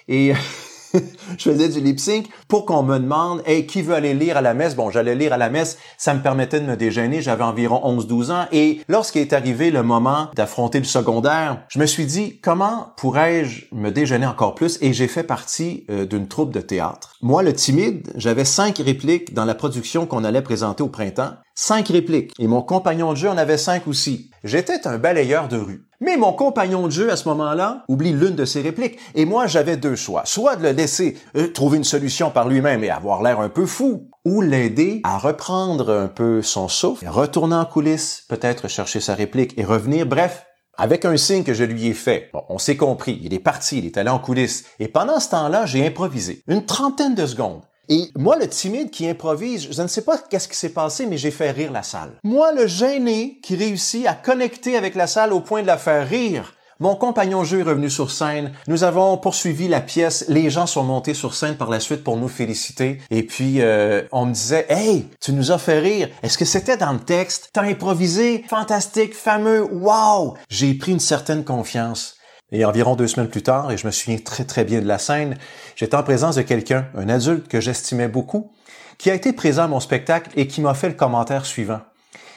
et 0.07 0.33
je 1.37 1.51
faisais 1.51 1.69
du 1.69 1.81
lip 1.81 1.99
sync 1.99 2.27
pour 2.47 2.65
qu'on 2.65 2.83
me 2.83 2.97
demande 2.97 3.41
hey 3.45 3.65
qui 3.65 3.81
veut 3.81 3.95
aller 3.95 4.13
lire 4.13 4.37
à 4.37 4.41
la 4.41 4.53
messe? 4.53 4.75
Bon 4.75 4.89
j'allais 4.89 5.15
lire 5.15 5.33
à 5.33 5.37
la 5.37 5.49
messe 5.49 5.77
ça 5.97 6.13
me 6.13 6.21
permettait 6.21 6.59
de 6.59 6.65
me 6.65 6.75
déjeuner 6.75 7.21
j'avais 7.21 7.43
environ 7.43 7.81
11-12 7.99 8.31
ans. 8.31 8.45
Et 8.51 8.81
lorsqu'il 8.87 9.21
est 9.21 9.33
arrivé 9.33 9.71
le 9.71 9.83
moment 9.83 10.29
d'affronter 10.35 10.79
le 10.79 10.85
secondaire 10.85 11.63
je 11.69 11.79
me 11.79 11.85
suis 11.85 12.05
dit 12.05 12.39
comment 12.41 12.93
pourrais-je 12.97 13.65
me 13.73 13.89
déjeuner 13.89 14.25
encore 14.25 14.55
plus? 14.55 14.77
Et 14.81 14.93
j'ai 14.93 15.07
fait 15.07 15.23
partie 15.23 15.85
euh, 15.89 16.05
d'une 16.05 16.27
troupe 16.27 16.53
de 16.53 16.61
théâtre. 16.61 17.15
Moi 17.21 17.43
le 17.43 17.53
timide 17.53 18.11
j'avais 18.15 18.45
cinq 18.45 18.77
répliques 18.77 19.33
dans 19.33 19.45
la 19.45 19.55
production 19.55 20.05
qu'on 20.05 20.23
allait 20.23 20.41
présenter 20.41 20.83
au 20.83 20.89
printemps 20.89 21.33
cinq 21.55 21.87
répliques 21.87 22.33
et 22.37 22.47
mon 22.47 22.61
compagnon 22.61 23.13
de 23.13 23.17
jeu 23.17 23.29
en 23.29 23.37
avait 23.37 23.57
cinq 23.57 23.87
aussi 23.87 24.29
j'étais 24.43 24.87
un 24.87 24.97
balayeur 24.97 25.47
de 25.47 25.57
rue 25.57 25.85
mais 26.01 26.17
mon 26.17 26.33
compagnon 26.33 26.87
de 26.87 26.91
jeu, 26.91 27.11
à 27.11 27.15
ce 27.15 27.27
moment-là, 27.29 27.83
oublie 27.87 28.11
l'une 28.11 28.35
de 28.35 28.45
ses 28.45 28.61
répliques. 28.61 28.99
Et 29.15 29.25
moi, 29.25 29.47
j'avais 29.47 29.77
deux 29.77 29.95
choix. 29.95 30.23
Soit 30.25 30.57
de 30.57 30.63
le 30.63 30.71
laisser 30.71 31.17
euh, 31.35 31.51
trouver 31.51 31.77
une 31.77 31.83
solution 31.83 32.29
par 32.29 32.47
lui-même 32.49 32.83
et 32.83 32.89
avoir 32.89 33.23
l'air 33.23 33.39
un 33.39 33.49
peu 33.49 33.65
fou, 33.65 34.09
ou 34.25 34.41
l'aider 34.41 35.01
à 35.03 35.17
reprendre 35.17 35.91
un 35.91 36.07
peu 36.07 36.41
son 36.41 36.67
souffle, 36.67 37.07
retourner 37.07 37.55
en 37.55 37.65
coulisses, 37.65 38.23
peut-être 38.27 38.67
chercher 38.67 38.99
sa 38.99 39.15
réplique 39.15 39.57
et 39.57 39.63
revenir. 39.63 40.05
Bref, 40.05 40.45
avec 40.77 41.05
un 41.05 41.15
signe 41.15 41.43
que 41.43 41.53
je 41.53 41.63
lui 41.63 41.87
ai 41.87 41.93
fait. 41.93 42.29
Bon, 42.33 42.43
on 42.49 42.57
s'est 42.57 42.77
compris. 42.77 43.19
Il 43.23 43.33
est 43.33 43.39
parti, 43.39 43.77
il 43.77 43.85
est 43.85 43.97
allé 43.97 44.09
en 44.09 44.19
coulisses. 44.19 44.65
Et 44.79 44.89
pendant 44.89 45.19
ce 45.19 45.29
temps-là, 45.29 45.65
j'ai 45.65 45.87
improvisé. 45.87 46.43
Une 46.47 46.65
trentaine 46.65 47.15
de 47.15 47.25
secondes. 47.25 47.61
Et 47.89 48.09
moi, 48.17 48.37
le 48.37 48.47
timide 48.47 48.89
qui 48.89 49.07
improvise, 49.07 49.67
je 49.71 49.81
ne 49.81 49.87
sais 49.87 50.03
pas 50.03 50.17
qu'est-ce 50.17 50.47
qui 50.47 50.57
s'est 50.57 50.69
passé, 50.69 51.05
mais 51.05 51.17
j'ai 51.17 51.31
fait 51.31 51.51
rire 51.51 51.71
la 51.71 51.83
salle. 51.83 52.11
Moi, 52.23 52.51
le 52.53 52.67
gêné 52.67 53.39
qui 53.43 53.55
réussit 53.55 54.07
à 54.07 54.13
connecter 54.13 54.77
avec 54.77 54.95
la 54.95 55.07
salle 55.07 55.33
au 55.33 55.39
point 55.39 55.61
de 55.61 55.67
la 55.67 55.77
faire 55.77 56.07
rire. 56.07 56.53
Mon 56.81 56.95
compagnon 56.95 57.45
jeu 57.45 57.59
est 57.59 57.63
revenu 57.63 57.89
sur 57.89 58.11
scène. 58.11 58.51
Nous 58.67 58.83
avons 58.83 59.17
poursuivi 59.17 59.69
la 59.69 59.79
pièce. 59.79 60.25
Les 60.27 60.49
gens 60.49 60.65
sont 60.65 60.83
montés 60.83 61.13
sur 61.13 61.33
scène 61.33 61.55
par 61.55 61.69
la 61.69 61.79
suite 61.79 62.03
pour 62.03 62.17
nous 62.17 62.27
féliciter. 62.27 62.99
Et 63.11 63.23
puis, 63.23 63.61
euh, 63.61 64.01
on 64.11 64.25
me 64.25 64.33
disait, 64.33 64.65
Hey, 64.67 65.07
tu 65.21 65.31
nous 65.31 65.53
as 65.53 65.57
fait 65.57 65.79
rire. 65.79 66.09
Est-ce 66.21 66.37
que 66.37 66.43
c'était 66.43 66.75
dans 66.75 66.91
le 66.91 66.99
texte? 66.99 67.49
T'as 67.53 67.63
improvisé? 67.63 68.43
Fantastique, 68.49 69.15
fameux, 69.15 69.63
wow! 69.63 70.35
J'ai 70.49 70.73
pris 70.73 70.91
une 70.91 70.99
certaine 70.99 71.45
confiance. 71.45 72.14
Et 72.51 72.63
environ 72.63 72.95
deux 72.95 73.07
semaines 73.07 73.29
plus 73.29 73.41
tard, 73.41 73.71
et 73.71 73.77
je 73.77 73.87
me 73.87 73.91
souviens 73.91 74.19
très 74.19 74.43
très 74.43 74.63
bien 74.63 74.79
de 74.81 74.87
la 74.87 74.99
scène, 74.99 75.37
j'étais 75.75 75.95
en 75.95 76.03
présence 76.03 76.35
de 76.35 76.43
quelqu'un, 76.43 76.87
un 76.95 77.09
adulte 77.09 77.47
que 77.47 77.59
j'estimais 77.59 78.07
beaucoup, 78.07 78.51
qui 78.97 79.09
a 79.09 79.15
été 79.15 79.33
présent 79.33 79.63
à 79.63 79.67
mon 79.67 79.79
spectacle 79.79 80.29
et 80.35 80.47
qui 80.47 80.61
m'a 80.61 80.73
fait 80.73 80.89
le 80.89 80.93
commentaire 80.95 81.45
suivant. 81.45 81.81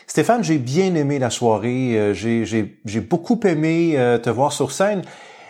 Stéphane, 0.06 0.42
j'ai 0.42 0.56
bien 0.56 0.94
aimé 0.94 1.18
la 1.18 1.28
soirée, 1.28 1.98
euh, 1.98 2.14
j'ai 2.14 3.00
beaucoup 3.00 3.38
aimé 3.44 3.92
euh, 3.96 4.18
te 4.18 4.30
voir 4.30 4.52
sur 4.52 4.72
scène. 4.72 5.02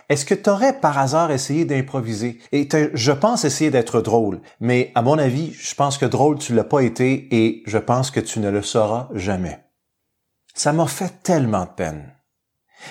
Est-ce 0.09 0.25
que 0.25 0.35
tu 0.35 0.51
aurais 0.51 0.81
par 0.81 0.99
hasard 0.99 1.31
essayé 1.31 1.65
d'improviser? 1.65 2.41
Et 2.51 2.69
je 2.95 3.13
pense 3.13 3.45
essayer 3.45 3.71
d'être 3.71 4.01
drôle, 4.01 4.41
mais 4.59 4.91
à 4.95 5.03
mon 5.03 5.19
avis, 5.19 5.53
je 5.53 5.75
pense 5.75 5.99
que 5.99 6.07
drôle, 6.07 6.39
tu 6.39 6.55
l'as 6.55 6.65
pas 6.65 6.81
été 6.81 7.29
et 7.31 7.63
je 7.67 7.79
pense 7.79 8.11
que 8.11 8.21
tu 8.21 8.41
ne 8.41 8.51
le 8.51 8.63
sauras 8.63 9.09
jamais. 9.15 9.61
Ça 10.55 10.73
m'a 10.73 10.87
fait 10.87 11.23
tellement 11.23 11.65
de 11.65 11.71
peine. 11.77 12.18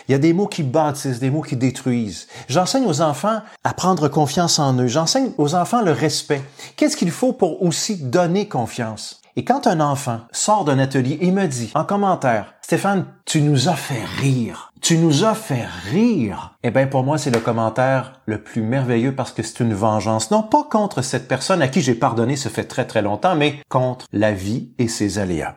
Il 0.07 0.11
y 0.11 0.15
a 0.15 0.19
des 0.19 0.33
mots 0.33 0.47
qui 0.47 0.63
bâtissent, 0.63 1.19
des 1.19 1.29
mots 1.29 1.41
qui 1.41 1.55
détruisent. 1.55 2.27
J'enseigne 2.47 2.85
aux 2.85 3.01
enfants 3.01 3.41
à 3.63 3.73
prendre 3.73 4.07
confiance 4.07 4.59
en 4.59 4.77
eux. 4.79 4.87
J'enseigne 4.87 5.31
aux 5.37 5.55
enfants 5.55 5.81
le 5.81 5.91
respect. 5.91 6.41
Qu'est-ce 6.75 6.97
qu'il 6.97 7.11
faut 7.11 7.33
pour 7.33 7.63
aussi 7.63 7.97
donner 7.97 8.47
confiance? 8.47 9.21
Et 9.37 9.43
quand 9.43 9.67
un 9.67 9.81
enfant 9.81 10.21
sort 10.31 10.65
d'un 10.65 10.79
atelier 10.79 11.19
et 11.21 11.31
me 11.31 11.45
dit 11.45 11.71
en 11.75 11.83
commentaire, 11.83 12.55
Stéphane, 12.63 13.05
tu 13.23 13.41
nous 13.41 13.69
as 13.69 13.75
fait 13.75 14.03
rire. 14.19 14.73
Tu 14.81 14.97
nous 14.97 15.23
as 15.25 15.35
fait 15.35 15.65
rire. 15.91 16.55
Eh 16.63 16.71
bien, 16.71 16.87
pour 16.87 17.03
moi, 17.03 17.19
c'est 17.19 17.29
le 17.29 17.39
commentaire 17.39 18.13
le 18.25 18.41
plus 18.41 18.61
merveilleux 18.61 19.15
parce 19.15 19.31
que 19.31 19.43
c'est 19.43 19.59
une 19.59 19.75
vengeance. 19.75 20.31
Non 20.31 20.41
pas 20.41 20.63
contre 20.63 21.03
cette 21.03 21.27
personne 21.27 21.61
à 21.61 21.67
qui 21.67 21.81
j'ai 21.81 21.95
pardonné, 21.95 22.35
ce 22.35 22.49
fait 22.49 22.63
très 22.63 22.85
très 22.85 23.03
longtemps, 23.03 23.35
mais 23.35 23.61
contre 23.69 24.07
la 24.11 24.31
vie 24.31 24.71
et 24.79 24.87
ses 24.87 25.19
aléas. 25.19 25.55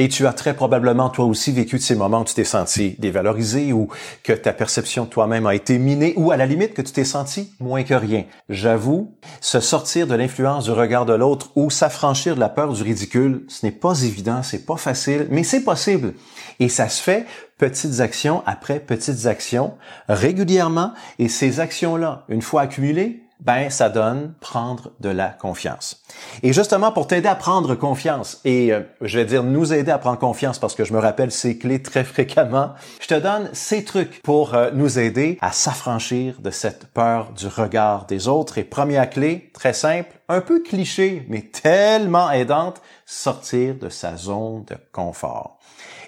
Et 0.00 0.08
tu 0.08 0.28
as 0.28 0.32
très 0.32 0.54
probablement 0.54 1.10
toi 1.10 1.24
aussi 1.24 1.50
vécu 1.50 1.76
de 1.76 1.82
ces 1.82 1.96
moments 1.96 2.20
où 2.20 2.24
tu 2.24 2.34
t'es 2.34 2.44
senti 2.44 2.94
dévalorisé 3.00 3.72
ou 3.72 3.88
que 4.22 4.32
ta 4.32 4.52
perception 4.52 5.04
de 5.04 5.10
toi-même 5.10 5.46
a 5.46 5.56
été 5.56 5.76
minée 5.78 6.14
ou 6.16 6.30
à 6.30 6.36
la 6.36 6.46
limite 6.46 6.72
que 6.72 6.82
tu 6.82 6.92
t'es 6.92 7.04
senti 7.04 7.52
moins 7.58 7.82
que 7.82 7.94
rien. 7.94 8.24
J'avoue, 8.48 9.12
se 9.40 9.58
sortir 9.58 10.06
de 10.06 10.14
l'influence 10.14 10.64
du 10.64 10.70
regard 10.70 11.04
de 11.04 11.14
l'autre 11.14 11.50
ou 11.56 11.68
s'affranchir 11.68 12.36
de 12.36 12.40
la 12.40 12.48
peur 12.48 12.72
du 12.72 12.82
ridicule, 12.82 13.44
ce 13.48 13.66
n'est 13.66 13.72
pas 13.72 14.00
évident, 14.02 14.44
c'est 14.44 14.64
pas 14.64 14.76
facile, 14.76 15.26
mais 15.30 15.42
c'est 15.42 15.64
possible. 15.64 16.14
Et 16.60 16.68
ça 16.68 16.88
se 16.88 17.02
fait 17.02 17.26
petites 17.58 17.98
actions 17.98 18.44
après 18.46 18.78
petites 18.78 19.26
actions 19.26 19.74
régulièrement 20.08 20.92
et 21.18 21.28
ces 21.28 21.58
actions-là, 21.58 22.24
une 22.28 22.42
fois 22.42 22.62
accumulées, 22.62 23.24
ben 23.40 23.70
ça 23.70 23.88
donne 23.88 24.34
prendre 24.40 24.90
de 25.00 25.08
la 25.08 25.28
confiance. 25.28 26.02
Et 26.42 26.52
justement 26.52 26.92
pour 26.92 27.06
t'aider 27.06 27.28
à 27.28 27.34
prendre 27.34 27.74
confiance 27.74 28.40
et 28.44 28.72
euh, 28.72 28.80
je 29.00 29.18
vais 29.18 29.24
dire 29.24 29.44
nous 29.44 29.72
aider 29.72 29.90
à 29.90 29.98
prendre 29.98 30.18
confiance 30.18 30.58
parce 30.58 30.74
que 30.74 30.84
je 30.84 30.92
me 30.92 30.98
rappelle 30.98 31.30
ces 31.30 31.58
clés 31.58 31.82
très 31.82 32.04
fréquemment, 32.04 32.74
je 33.00 33.06
te 33.06 33.14
donne 33.14 33.50
ces 33.52 33.84
trucs 33.84 34.22
pour 34.22 34.54
euh, 34.54 34.70
nous 34.72 34.98
aider 34.98 35.38
à 35.40 35.52
s'affranchir 35.52 36.40
de 36.40 36.50
cette 36.50 36.86
peur 36.86 37.32
du 37.32 37.46
regard 37.46 38.06
des 38.06 38.28
autres 38.28 38.58
et 38.58 38.64
première 38.64 39.08
clé 39.08 39.50
très 39.54 39.72
simple, 39.72 40.18
un 40.28 40.40
peu 40.40 40.62
cliché 40.62 41.24
mais 41.28 41.42
tellement 41.42 42.30
aidante, 42.30 42.82
sortir 43.06 43.76
de 43.76 43.88
sa 43.88 44.16
zone 44.16 44.64
de 44.64 44.76
confort. 44.92 45.58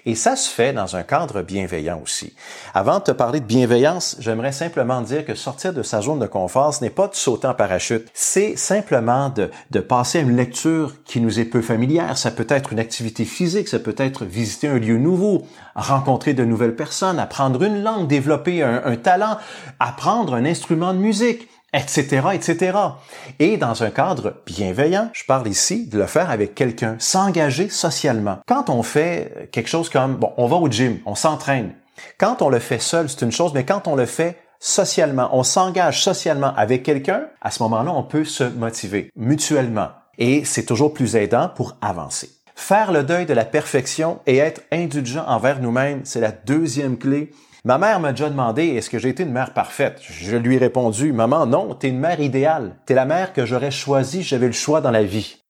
Et 0.05 0.15
ça 0.15 0.35
se 0.35 0.49
fait 0.49 0.73
dans 0.73 0.95
un 0.95 1.03
cadre 1.03 1.41
bienveillant 1.41 1.99
aussi. 2.03 2.33
Avant 2.73 2.99
de 2.99 3.03
te 3.03 3.11
parler 3.11 3.39
de 3.39 3.45
bienveillance, 3.45 4.17
j'aimerais 4.19 4.51
simplement 4.51 5.01
dire 5.01 5.25
que 5.25 5.35
sortir 5.35 5.73
de 5.73 5.83
sa 5.83 6.01
zone 6.01 6.19
de 6.19 6.25
confort, 6.25 6.73
ce 6.73 6.83
n'est 6.83 6.89
pas 6.89 7.07
de 7.07 7.15
sauter 7.15 7.47
en 7.47 7.53
parachute. 7.53 8.07
C'est 8.13 8.55
simplement 8.55 9.29
de, 9.29 9.51
de 9.69 9.79
passer 9.79 10.19
à 10.19 10.21
une 10.21 10.35
lecture 10.35 10.95
qui 11.05 11.21
nous 11.21 11.39
est 11.39 11.45
peu 11.45 11.61
familière. 11.61 12.17
Ça 12.17 12.31
peut 12.31 12.47
être 12.49 12.73
une 12.73 12.79
activité 12.79 13.25
physique, 13.25 13.67
ça 13.67 13.79
peut 13.79 13.95
être 13.97 14.25
visiter 14.25 14.67
un 14.67 14.79
lieu 14.79 14.97
nouveau, 14.97 15.45
rencontrer 15.75 16.33
de 16.33 16.43
nouvelles 16.43 16.75
personnes, 16.75 17.19
apprendre 17.19 17.63
une 17.63 17.83
langue, 17.83 18.07
développer 18.07 18.63
un, 18.63 18.81
un 18.83 18.95
talent, 18.95 19.37
apprendre 19.79 20.33
un 20.33 20.45
instrument 20.45 20.93
de 20.93 20.99
musique 20.99 21.47
etc., 21.73 22.27
etc. 22.33 22.77
Et 23.39 23.57
dans 23.57 23.83
un 23.83 23.89
cadre 23.89 24.35
bienveillant, 24.45 25.09
je 25.13 25.23
parle 25.25 25.47
ici 25.47 25.87
de 25.87 25.97
le 25.97 26.05
faire 26.05 26.29
avec 26.29 26.55
quelqu'un, 26.55 26.95
s'engager 26.99 27.69
socialement. 27.69 28.39
Quand 28.47 28.69
on 28.69 28.83
fait 28.83 29.49
quelque 29.51 29.69
chose 29.69 29.89
comme, 29.89 30.15
bon, 30.15 30.33
on 30.37 30.47
va 30.47 30.57
au 30.57 30.69
gym, 30.69 30.99
on 31.05 31.15
s'entraîne. 31.15 31.73
Quand 32.17 32.41
on 32.41 32.49
le 32.49 32.59
fait 32.59 32.79
seul, 32.81 33.09
c'est 33.09 33.21
une 33.21 33.31
chose, 33.31 33.53
mais 33.53 33.65
quand 33.65 33.87
on 33.87 33.95
le 33.95 34.05
fait 34.05 34.37
socialement, 34.59 35.29
on 35.33 35.43
s'engage 35.43 36.03
socialement 36.03 36.53
avec 36.55 36.83
quelqu'un, 36.83 37.25
à 37.41 37.51
ce 37.51 37.63
moment-là, 37.63 37.91
on 37.93 38.03
peut 38.03 38.25
se 38.25 38.43
motiver 38.43 39.11
mutuellement. 39.15 39.89
Et 40.17 40.45
c'est 40.45 40.65
toujours 40.65 40.93
plus 40.93 41.15
aidant 41.15 41.49
pour 41.49 41.77
avancer. 41.81 42.29
Faire 42.55 42.91
le 42.91 43.03
deuil 43.03 43.25
de 43.25 43.33
la 43.33 43.45
perfection 43.45 44.19
et 44.27 44.37
être 44.37 44.61
indulgent 44.71 45.25
envers 45.27 45.59
nous-mêmes, 45.59 46.01
c'est 46.03 46.19
la 46.19 46.31
deuxième 46.31 46.97
clé 46.97 47.31
Ma 47.63 47.77
mère 47.77 47.99
m'a 47.99 48.11
déjà 48.11 48.27
demandé 48.27 48.69
est-ce 48.69 48.89
que 48.89 48.97
j'ai 48.97 49.09
été 49.09 49.21
une 49.21 49.31
mère 49.31 49.53
parfaite? 49.53 49.99
Je 50.01 50.35
lui 50.35 50.55
ai 50.55 50.57
répondu 50.57 51.13
maman 51.13 51.45
non, 51.45 51.75
t'es 51.75 51.89
une 51.89 51.99
mère 51.99 52.19
idéale. 52.19 52.75
T'es 52.87 52.95
la 52.95 53.05
mère 53.05 53.33
que 53.33 53.45
j'aurais 53.45 53.69
choisie, 53.69 54.23
j'avais 54.23 54.47
le 54.47 54.51
choix 54.51 54.81
dans 54.81 54.89
la 54.89 55.03
vie. 55.03 55.40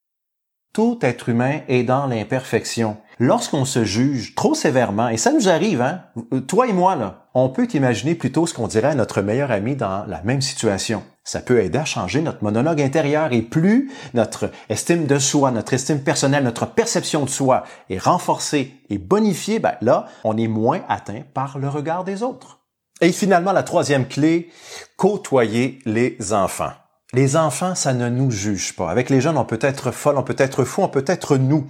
Tout 0.74 1.00
être 1.02 1.28
humain 1.28 1.60
est 1.68 1.84
dans 1.84 2.08
l'imperfection. 2.08 2.96
Lorsqu'on 3.20 3.66
se 3.66 3.84
juge 3.84 4.36
trop 4.36 4.54
sévèrement, 4.54 5.10
et 5.10 5.18
ça 5.18 5.34
nous 5.34 5.50
arrive, 5.50 5.82
hein, 5.82 6.04
toi 6.48 6.66
et 6.66 6.72
moi 6.72 6.96
là, 6.96 7.28
on 7.34 7.50
peut 7.50 7.68
imaginer 7.74 8.16
plutôt 8.16 8.48
ce 8.48 8.54
qu'on 8.54 8.68
dirait 8.68 8.88
à 8.88 8.96
notre 8.96 9.22
meilleur 9.22 9.52
ami 9.52 9.76
dans 9.76 10.06
la 10.06 10.22
même 10.24 10.40
situation. 10.40 11.04
Ça 11.26 11.42
peut 11.42 11.60
aider 11.60 11.78
à 11.78 11.84
changer 11.84 12.22
notre 12.22 12.42
monologue 12.42 12.82
intérieur 12.82 13.34
et 13.34 13.42
plus 13.42 13.92
notre 14.14 14.50
estime 14.70 15.08
de 15.08 15.20
soi, 15.20 15.52
notre 15.52 15.74
estime 15.74 16.04
personnelle, 16.04 16.46
notre 16.46 16.66
perception 16.66 17.26
de 17.26 17.30
soi 17.30 17.64
est 17.90 18.02
renforcée 18.02 18.74
et 18.90 18.98
bonifiée, 18.98 19.60
ben 19.60 19.76
là, 19.82 20.08
on 20.24 20.38
est 20.38 20.48
moins 20.48 20.82
atteint 20.88 21.24
par 21.34 21.60
le 21.60 21.68
regard 21.68 22.06
des 22.06 22.24
autres. 22.24 22.60
Et 23.02 23.12
finalement, 23.12 23.52
la 23.52 23.64
troisième 23.64 24.08
clé, 24.08 24.50
côtoyer 24.96 25.80
les 25.86 26.34
enfants. 26.34 26.72
Les 27.14 27.36
enfants, 27.36 27.76
ça 27.76 27.94
ne 27.94 28.08
nous 28.08 28.32
juge 28.32 28.74
pas. 28.74 28.90
Avec 28.90 29.10
les 29.10 29.20
jeunes, 29.20 29.38
on 29.38 29.44
peut 29.44 29.60
être 29.62 29.92
folle, 29.92 30.18
on 30.18 30.24
peut 30.24 30.36
être 30.38 30.64
fou, 30.64 30.82
on 30.82 30.88
peut 30.88 31.04
être 31.06 31.36
nous. 31.36 31.68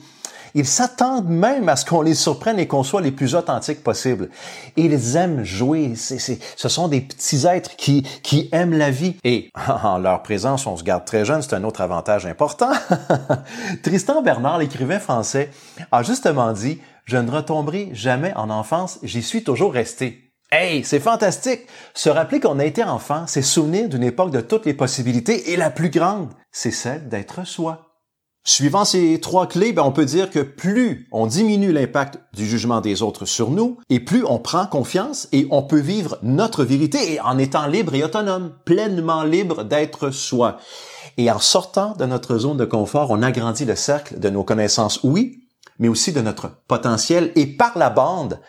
Ils 0.54 0.68
s'attendent 0.68 1.30
même 1.30 1.68
à 1.68 1.76
ce 1.76 1.84
qu'on 1.84 2.04
les 2.04 2.14
surprenne 2.14 2.60
et 2.60 2.68
qu'on 2.68 2.84
soit 2.84 3.02
les 3.02 3.12
plus 3.12 3.34
authentiques 3.34 3.84
possibles. 3.84 4.30
Ils 4.78 5.16
aiment 5.16 5.44
jouer. 5.44 5.96
ce 5.96 6.70
sont 6.70 6.88
des 6.90 7.02
petits 7.02 7.48
êtres 7.48 7.76
qui, 7.76 8.04
qui 8.22 8.50
aiment 8.52 8.78
la 8.78 8.92
vie. 8.92 9.16
Et 9.24 9.50
en 9.84 9.98
leur 9.98 10.22
présence, 10.22 10.68
on 10.68 10.78
se 10.78 10.84
garde 10.84 11.06
très 11.06 11.26
jeune, 11.26 11.42
c'est 11.42 11.56
un 11.56 11.64
autre 11.64 11.82
avantage 11.82 12.28
important. 12.28 12.72
Tristan 13.84 14.22
Bernard, 14.22 14.60
l'écrivain 14.60 15.00
français, 15.00 15.50
a 15.92 16.04
justement 16.04 16.54
dit, 16.54 16.80
je 17.06 17.18
ne 17.18 17.32
retomberai 17.32 17.90
jamais 17.94 18.34
en 18.36 18.52
enfance, 18.52 19.00
j'y 19.02 19.24
suis 19.24 19.44
toujours 19.44 19.74
resté. 19.74 20.31
Hey, 20.54 20.84
c'est 20.84 21.00
fantastique! 21.00 21.62
Se 21.94 22.10
rappeler 22.10 22.42
qu'on 22.42 22.60
a 22.60 22.66
été 22.66 22.84
enfant, 22.84 23.24
c'est 23.26 23.42
souvenir 23.42 23.88
d'une 23.88 24.04
époque 24.04 24.32
de 24.32 24.42
toutes 24.42 24.66
les 24.66 24.74
possibilités 24.74 25.54
et 25.54 25.56
la 25.56 25.70
plus 25.70 25.90
grande, 25.90 26.28
c'est 26.52 26.72
celle 26.72 27.08
d'être 27.08 27.48
soi. 27.48 27.94
Suivant 28.44 28.84
ces 28.84 29.22
trois 29.22 29.48
clés, 29.48 29.72
ben, 29.72 29.84
on 29.84 29.94
peut 29.94 30.04
dire 30.04 30.30
que 30.30 30.42
plus 30.42 31.08
on 31.14 31.26
diminue 31.26 31.72
l'impact 31.72 32.20
du 32.34 32.46
jugement 32.46 32.82
des 32.82 33.02
autres 33.02 33.24
sur 33.24 33.50
nous, 33.50 33.78
et 33.90 34.02
plus 34.02 34.26
on 34.26 34.40
prend 34.40 34.66
confiance 34.66 35.30
et 35.32 35.48
on 35.52 35.64
peut 35.64 35.80
vivre 35.80 36.18
notre 36.22 36.66
vérité 36.66 37.14
et 37.14 37.22
en 37.22 37.38
étant 37.38 37.68
libre 37.68 37.96
et 37.96 38.04
autonome, 38.04 38.52
pleinement 38.66 39.24
libre 39.24 39.64
d'être 39.64 40.10
soi. 40.10 40.58
Et 41.16 41.32
en 41.32 41.40
sortant 41.40 41.94
de 41.98 42.04
notre 42.04 42.38
zone 42.38 42.58
de 42.58 42.66
confort, 42.66 43.12
on 43.12 43.24
agrandit 43.24 43.64
le 43.64 43.78
cercle 43.78 44.20
de 44.20 44.30
nos 44.30 44.44
connaissances, 44.44 45.00
oui, 45.04 45.48
mais 45.80 45.88
aussi 45.88 46.12
de 46.12 46.20
notre 46.20 46.52
potentiel 46.68 47.32
et 47.38 47.46
par 47.46 47.78
la 47.78 47.90
bande, 47.90 48.42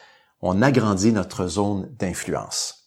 on 0.42 0.60
agrandit 0.60 1.12
notre 1.12 1.46
zone 1.46 1.88
d'influence. 1.98 2.82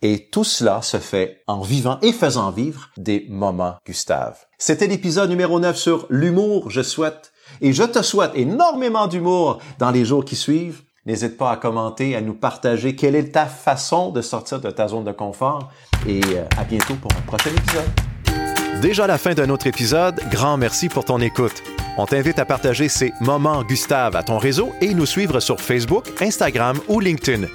Et 0.00 0.28
tout 0.30 0.44
cela 0.44 0.80
se 0.80 0.98
fait 0.98 1.42
en 1.48 1.60
vivant 1.60 1.98
et 2.02 2.12
faisant 2.12 2.52
vivre 2.52 2.90
des 2.96 3.26
moments 3.28 3.76
Gustave. 3.84 4.38
C'était 4.56 4.86
l'épisode 4.86 5.28
numéro 5.28 5.58
9 5.58 5.76
sur 5.76 6.06
l'humour. 6.08 6.70
Je 6.70 6.82
souhaite 6.82 7.32
et 7.60 7.72
je 7.72 7.82
te 7.82 8.02
souhaite 8.02 8.30
énormément 8.34 9.08
d'humour 9.08 9.58
dans 9.78 9.90
les 9.90 10.04
jours 10.04 10.24
qui 10.24 10.36
suivent. 10.36 10.82
N'hésite 11.04 11.36
pas 11.36 11.50
à 11.50 11.56
commenter, 11.56 12.14
à 12.14 12.20
nous 12.20 12.34
partager 12.34 12.94
quelle 12.94 13.16
est 13.16 13.32
ta 13.32 13.46
façon 13.46 14.10
de 14.10 14.20
sortir 14.20 14.60
de 14.60 14.70
ta 14.70 14.88
zone 14.88 15.04
de 15.04 15.12
confort 15.12 15.70
et 16.06 16.20
euh, 16.26 16.44
à 16.56 16.64
bientôt 16.64 16.94
pour 16.94 17.10
un 17.16 17.22
prochain 17.22 17.50
épisode. 17.50 18.80
Déjà 18.82 19.06
la 19.06 19.18
fin 19.18 19.34
d'un 19.34 19.50
autre 19.50 19.66
épisode, 19.66 20.20
grand 20.30 20.56
merci 20.58 20.88
pour 20.88 21.04
ton 21.04 21.18
écoute. 21.20 21.62
On 21.98 22.06
t'invite 22.06 22.38
à 22.38 22.44
partager 22.44 22.88
ces 22.88 23.12
moments 23.20 23.64
Gustave 23.64 24.14
à 24.14 24.22
ton 24.22 24.38
réseau 24.38 24.72
et 24.80 24.94
nous 24.94 25.04
suivre 25.04 25.40
sur 25.40 25.60
Facebook, 25.60 26.06
Instagram 26.20 26.78
ou 26.86 27.00
LinkedIn. 27.00 27.48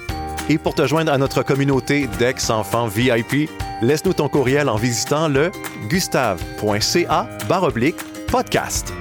Et 0.49 0.57
pour 0.57 0.75
te 0.75 0.85
joindre 0.85 1.13
à 1.13 1.17
notre 1.17 1.43
communauté 1.43 2.07
d'ex-enfants 2.19 2.87
VIP, 2.87 3.49
laisse-nous 3.81 4.13
ton 4.13 4.27
courriel 4.27 4.67
en 4.67 4.75
visitant 4.75 5.29
le 5.29 5.49
gustave.ca 5.89 7.27
podcast. 8.29 8.93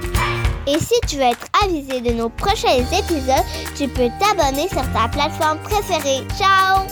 Et 0.68 0.78
si 0.78 0.94
tu 1.08 1.16
veux 1.16 1.22
être 1.22 1.46
avisé 1.64 2.00
de 2.00 2.12
nos 2.12 2.28
prochains 2.28 2.78
épisodes, 2.92 3.44
tu 3.76 3.88
peux 3.88 4.08
t'abonner 4.20 4.68
sur 4.68 4.84
ta 4.92 5.08
plateforme 5.08 5.58
préférée. 5.58 6.24
Ciao! 6.38 6.86